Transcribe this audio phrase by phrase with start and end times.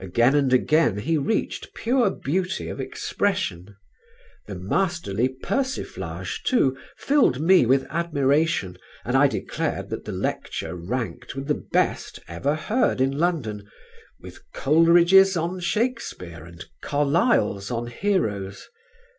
[0.00, 3.76] Again and again he reached pure beauty of expression.
[4.46, 11.34] The masterly persiflage, too, filled me with admiration and I declared that the lecture ranked
[11.36, 13.68] with the best ever heard in London
[14.22, 18.70] with Coleridge's on Shakespeare and Carlyle's on Heroes.